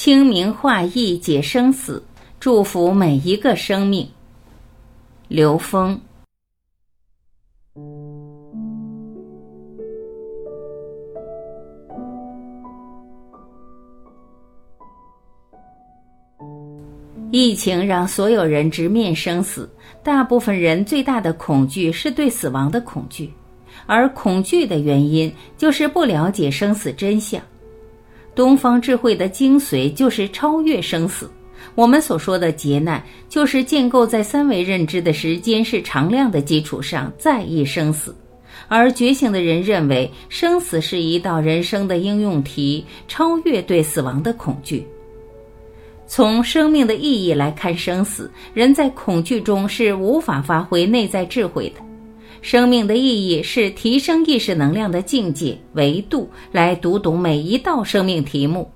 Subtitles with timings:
[0.00, 2.00] 清明化意解生死，
[2.38, 4.08] 祝福每一个生命。
[5.26, 6.00] 刘峰。
[17.32, 19.68] 疫情让所有人直面生死，
[20.04, 23.32] 大部分人最大的恐惧是对死亡的恐惧，
[23.84, 27.42] 而恐惧的原因就是不了解生死真相。
[28.38, 31.28] 东方智慧的精髓就是超越生死。
[31.74, 38.14] 我们所说的劫难，就是建构在三维认知的时间是常量的基础上在意生死，
[38.68, 44.86] 而觉醒的人认为生死是一道人生的应用题，超越对死亡的恐惧。
[46.06, 51.87] 从生命的意义来看，生死人在恐惧中是无法发挥内在智慧的。
[52.40, 58.70] 生命的意义是提升意识能量的境界维度，来读懂每一道生命题目。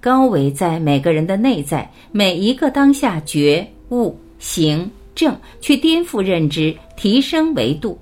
[0.00, 7.98] 高维在每个人的内在，每一个当下觉悟行正，去颠覆认知，提升维度。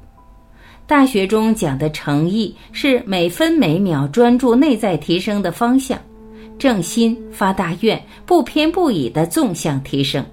[0.86, 5.98] 大学中讲的诚意是每分每秒专注内在提升的方向。
[6.58, 10.24] 正心发大愿，不偏不倚的纵向提升，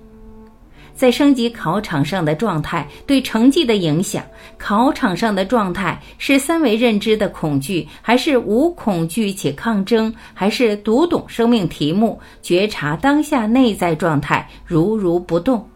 [0.97, 4.23] 在升级考场上的状态对成绩的影响。
[4.57, 15.69] 考场上的状态是三维认知的恐惧，还是无恐惧且抗争，还是读懂生命题目，觉察当下内在状态如如不动，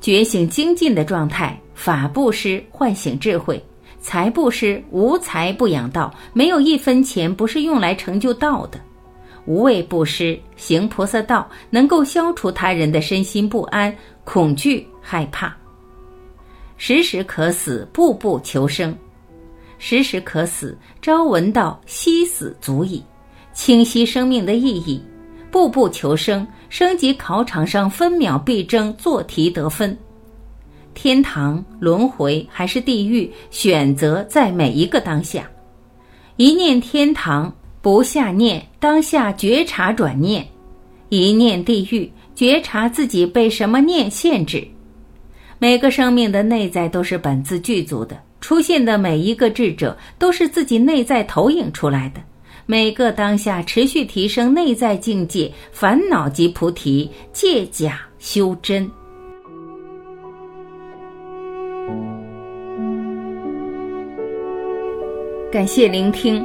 [0.00, 1.58] 觉醒精进的状态。
[1.74, 3.60] 法布施唤醒智慧，
[3.98, 8.78] 财布施无财不养道，没有一分钱不是用来成就道的。
[9.46, 13.92] 无畏布施，行菩萨道，能够消除他人的身心不安、
[14.24, 15.56] 恐惧、害怕。
[16.76, 18.92] 时时可死，步步求生；
[19.78, 23.02] 时时可死，朝闻道，夕死足矣。
[23.52, 25.02] 清晰生命的意义，
[25.50, 29.96] 步步求生，升级考场上分秒必争，做题得分。
[30.94, 35.48] 天堂、轮回还是地狱，选择在每一个当下。
[36.36, 37.52] 一念天堂。
[37.82, 40.44] 不下念，当下觉察转念；
[41.08, 44.66] 一念地狱，觉察自己被什么念限制。
[45.58, 52.20] 每个生命的内在都是本自具足的，出现的每一个智者都是自己内在投影出来的。
[52.66, 58.90] 每个当下持续提升内在境界，烦恼即菩提，借假修真。
[65.52, 66.44] 感谢聆听。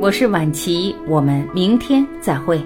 [0.00, 2.60] 我是晚琪，我们明天再会。